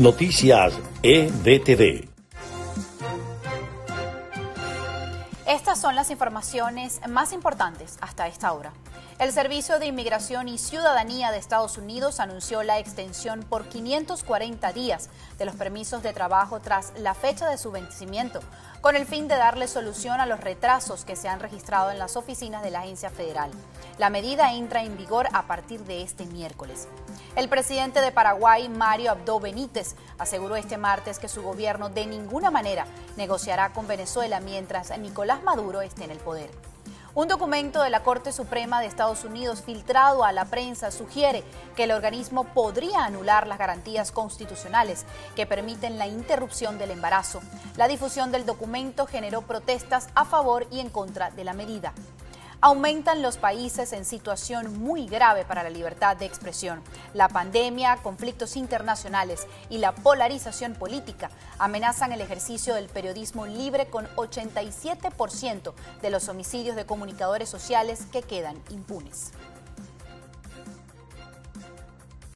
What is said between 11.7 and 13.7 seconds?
Unidos anunció la extensión por